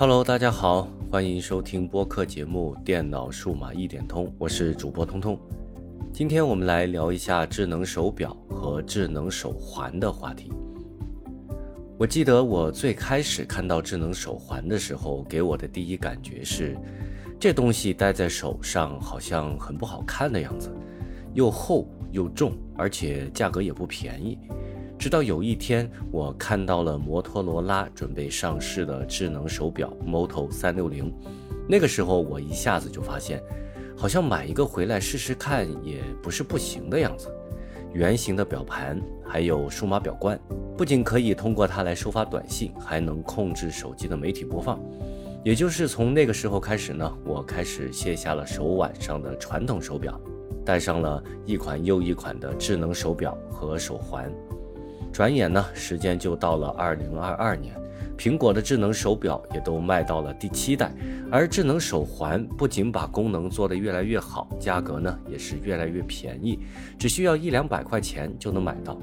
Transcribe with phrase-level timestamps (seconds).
[0.00, 5.38] Hello，大家好，欢迎收听播客节目《电脑数码一点通》，我是主播通通。
[6.10, 10.50] 今天我们来聊一下智能手表和智能手环的话题。
[11.98, 16.74] 我记得我最开始看到智能手环的时候，给我的第一感觉是，
[17.38, 20.74] 这东西戴在手上好像很不好看的样子，
[21.34, 24.38] 又厚又重，而且价格也不便宜。
[25.00, 31.10] 直到有一天，我看到了摩托罗拉准备上市的智能手表 Moto 三六零，
[31.66, 33.42] 那个时候我一下子就发现，
[33.96, 37.34] 好像买一个回来试试看也不是不行的样子。
[37.94, 40.38] 圆形的表盘，还有数码表冠，
[40.76, 44.78] 不仅可以通过它来收发短信，还能控制手机的媒体播放。
[45.42, 50.20] 也就是从那个时候开始呢，我开始卸下了手腕上的传统手表，
[50.62, 54.30] 戴上了一款又一款的智能手表和手环。
[55.12, 57.74] 转眼呢，时间就到了二零二二年。
[58.16, 60.92] 苹果的智能手表也都卖到了第七代，
[61.30, 66.58] 而智能手环不仅把功能做得越来越好，价格呢也是越来越便宜，
[66.98, 68.98] 只需要一两百块钱就能买到。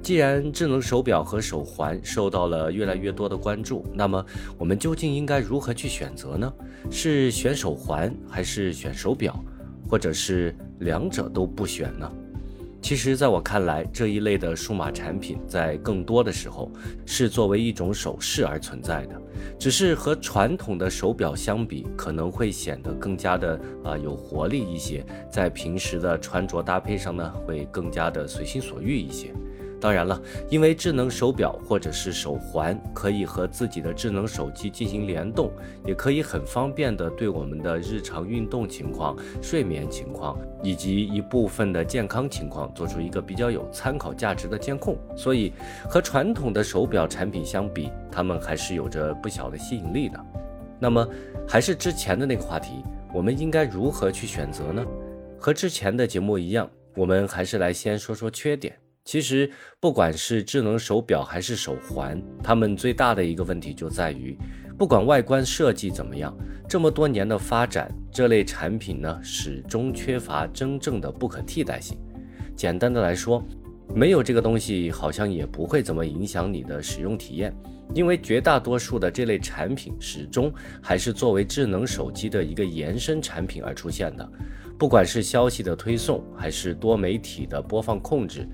[0.00, 4.24] 既然智能手表和手环受到了越来越多的关注，那么
[4.56, 6.52] 我们究竟应该如何去选择呢？
[6.92, 9.34] 是选手环还是选手表，
[9.88, 12.12] 或者是两者都不选呢？
[12.84, 16.70] 其实，在我看来，这一类的数码产品在更多的时候
[17.06, 19.18] 是作为一种首饰而存在的，
[19.58, 29.32] 只是和传统的手表相比，可能会显得更加的啊有活力一些，在平时的穿着搭配上呢，会更加的随心所欲一些。
[29.84, 30.18] 当然了，
[30.48, 35.52] 因为智能手表或者是手环可以和自己的智能手机进行联动，
[35.84, 44.96] 也可以很方便的对我们的日常运动情况、睡眠情况以及一部分的健康情况做出一个比较有参考价值的监控。
[45.14, 45.52] 所以
[45.86, 50.18] 和传统的手表产品相比，它们还是有着不小的吸引力的。
[50.80, 51.06] 那么，
[51.46, 52.82] 还是之前的那个话题，
[53.12, 54.82] 我们应该如何去选择呢？
[55.38, 58.74] 和之前的节目一样，我们还是来先说说缺点。
[59.04, 59.50] 其实，
[59.80, 64.36] 不管是智能手表还是手环，它们最大的一个问题就在于，
[64.78, 66.34] 不管外观设计怎么样，
[66.66, 71.98] 这么多年的发展，这类产品呢始终缺乏真正的不可替代性。
[72.56, 73.44] 简单的来说，
[73.94, 77.54] 没有这个东西，好像也不会怎么影响你的使用体验，
[77.92, 80.50] 因为绝大多数的这类产品始终
[80.82, 84.26] 还是作为智能手机的一个延伸产品而出现的，
[84.78, 88.48] 不管是消息的推送，还是多媒体的播放控制。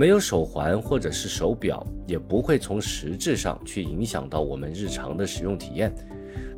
[0.00, 5.94] 没有手环或者是手表，也不会从实质上去影响到我们日常的使用体验。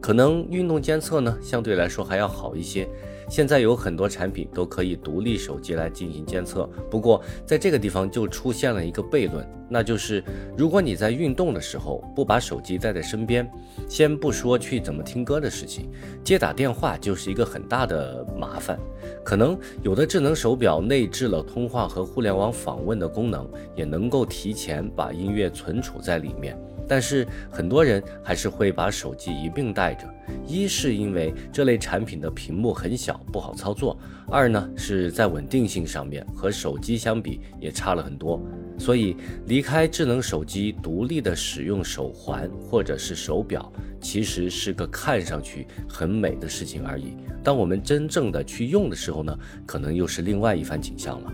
[0.02, 2.88] 可能运动监测呢，相对来说还要好一些。
[3.30, 10.22] 现在有很多产品都可以独立手机来进行监测，不过在这个地方就出现了一个悖论，那就是
[10.56, 13.48] 如果你在运动的时候不把手机带在身边，
[13.88, 15.88] 先不说去怎么听歌的事情，
[16.24, 18.76] 接打电话就是一个很大的麻烦。
[19.24, 26.58] 可能有的智能手表内置了通话和互联网访问的功能，也能够提前把音乐存储在里面。
[26.92, 30.06] 但是很多人还是会把手机一并带着，
[30.46, 33.98] 一是因为这类产品的屏幕很小不好操作，
[34.28, 38.38] 二呢是在稳定性上面和手机相比也差了很多。
[38.76, 39.16] 所以
[39.46, 47.16] 离开智能手机，独立的使用手环或者是手表，其实是个看上去很美的事情而已。
[47.42, 51.32] 当我们真正的去用的时候呢，可能又是另外一番景象了。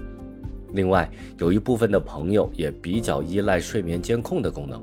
[0.74, 1.10] 另外，
[1.40, 4.80] 有一部分的朋友也比较依赖睡眠监控的功能。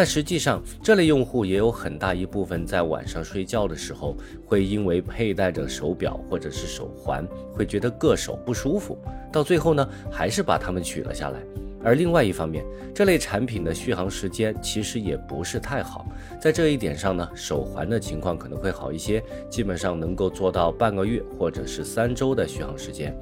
[0.00, 4.16] 但实际上，这类用户也有很大一部分在晚上睡觉的时候，
[4.46, 7.22] 会因为佩戴着手表或者是手环，
[7.52, 8.96] 会觉得硌手不舒服，
[9.30, 11.38] 到最后呢，还是把它们取了下来。
[11.84, 16.06] 而另外一方面，这类产品的续航时间其实也不是太好，
[16.40, 23.14] 在这一点上呢，手环的情况可能会好一些，基本上能够做到半个月或者是三周的续航时间。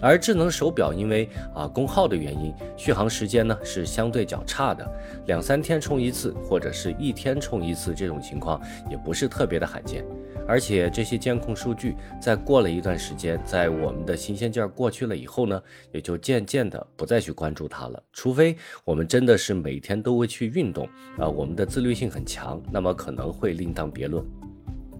[0.00, 4.86] 而智能手表因为啊功耗的原因，续航时间呢是相对较差的，
[5.26, 8.60] 两三天充一次或者是一天充一次这种情况
[8.90, 10.04] 也不是特别的罕见。
[10.48, 18.02] 而且这些监控数据在过了一段时间，在我们的新鲜劲儿过去了以后呢，也就渐渐的不再去关注它了。
[18.12, 20.88] 除非我们真的是每天都会去运动
[21.18, 24.24] 啊，我们的自律性很强，那么可能会另当别论。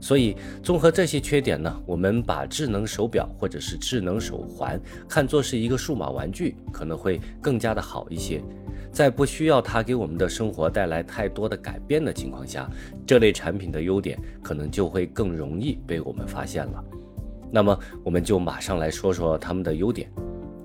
[0.00, 8.42] 所以，综合这些缺点呢，我们把智能手表或者是智能手环看作是一个数码玩具，可能会更加的好一些。
[8.90, 12.68] 在不需要它给我们的生活带来太多的改变的情况下，
[13.06, 16.84] 这类产品的优点可能就会更容易被我们发现了。
[17.52, 20.10] 那么，我们就马上来说说它们的优点。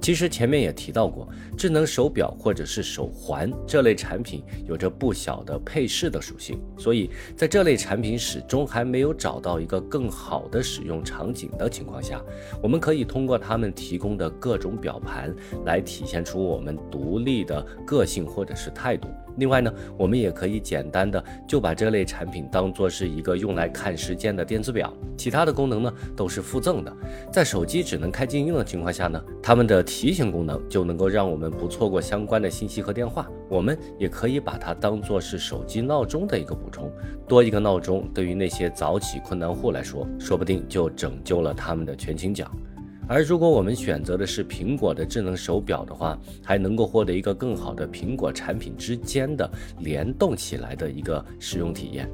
[0.06, 12.22] 其实前面也提到过，智能手表或者是手环这类产品有着不小的配饰的属性，所以在这类产品始终还没有找到一个更好的使用场景的情况下，
[12.62, 15.34] 我们可以通过他们提供的各种表盘
[15.66, 19.08] 来体现出我们独立的个性或者是态度。
[19.38, 26.98] 另外呢，我们也可以简单的就把这类产品当做是一个用来看时间的电子表，其他的功能呢都是附赠的。
[27.34, 33.32] 在手机只能开静音的情况下呢，它们的提醒功能就能够让我们不错过相关的信息和电话。
[33.48, 36.92] 我们也可以把它当做是手机闹钟的一个补充，
[37.30, 42.52] 多一个闹钟，对于那些早起困难户来说，说不定就拯救了他们的全勤奖。
[43.08, 49.50] 而如果我们选择的是苹果的智能手表的话，还能够获得一个更好的苹果产品之间的
[49.80, 52.12] 联动起来的一个使用体验。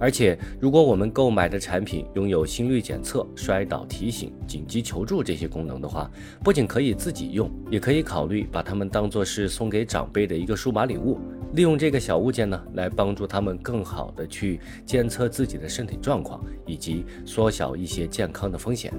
[0.00, 6.10] 而且，如果我们购买的产品拥有心率检测、摔倒提醒、紧急求助这些功能的话，
[6.42, 11.18] 不仅可以自己用，也可以考虑把它们当做是送给长辈的一个数码礼物。
[11.52, 18.92] 利用这个小物件呢，来帮助他们更好的去监测自己的身体状况，以及缩小一些健康的风险。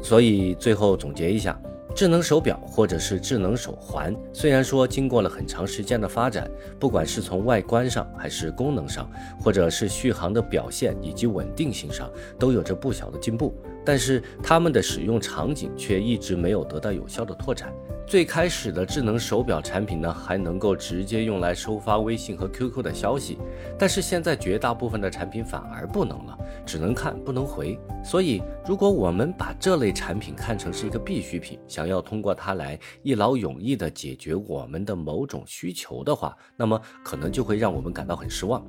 [0.00, 1.60] 所以最后总结一下，
[1.94, 9.08] 智能手表或者是智能手环，虽然说经过了很长时间的发展，不管是从外观上，还是功能上，
[9.38, 17.72] 或者是续航的表现以及稳定性上，都有着不小的进步，但是它们的使用场景却一直没有得到有效的拓展。
[18.04, 23.38] 最开始的智能手表产品呢，还能够直接用来收发微信和 QQ 的消息，
[23.78, 26.36] 但是现在绝大部分的产品反而不能了，
[26.66, 27.78] 只能看不能回。
[28.04, 38.62] 所以，如果我们把这类产品看成是一个必需品，想要通过它来一劳永逸地解决我们的某种需求的话，那么可能就会让我们感到很失望。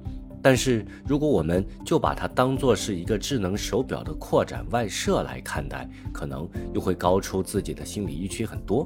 [0.44, 8.86] 但是，如果我们就把它当做是一个智能手表的扩展外设来看待，可能又会高出自己的心理预期很多。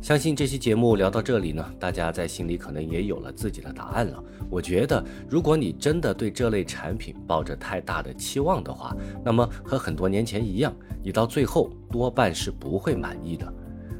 [0.00, 4.22] 相信这期节目聊到这里呢，大家在心里可能也有了自己的答案了。
[4.48, 10.72] 我觉得，如果你真的对这类产品抱着太大的期望的话，那么和很多年前一样，
[11.02, 13.52] 你到最后多半是不会满意的。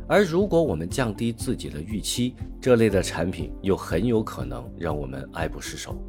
[0.07, 6.01] 而如果我们降低自己的预期，这类的产品又很有可能让我们爱不释手。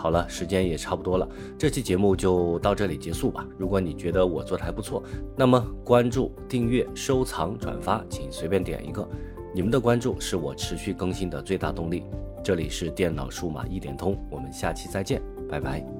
[0.00, 3.46] 好了，时间也差不多了，这期节目就到这里结束吧。
[3.58, 5.02] 如果你觉得我做的还不错，
[5.36, 9.06] 那么关注、订阅、收藏、转发，请随便点一个。
[9.54, 12.04] 你们的关注是我持续更新的最大动力。
[12.42, 15.99] 这里是电脑数码一点通，我们下期再见，拜拜。